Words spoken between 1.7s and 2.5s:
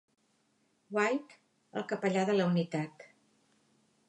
el capellà de